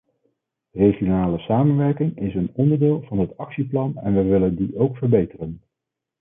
[0.73, 5.61] Regionale samenwerking is een onderdeel van het actieplan en wij willen die ook verbeteren.